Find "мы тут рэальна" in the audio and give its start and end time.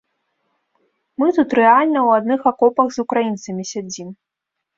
1.23-1.99